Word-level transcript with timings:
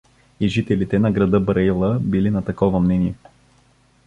И 0.39 0.47
жителите 0.47 0.99
на 0.99 1.11
града 1.11 1.39
Браила 1.39 1.99
били 1.99 2.29
на 2.29 2.45
такова 2.45 2.79
мнение. 2.79 3.15